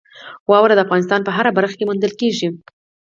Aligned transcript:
واوره 0.49 0.73
د 0.75 0.79
افغانستان 0.85 1.21
په 1.23 1.31
هره 1.37 1.51
برخه 1.57 1.75
کې 1.77 1.87
موندل 1.89 2.13
کېږي. 2.21 2.47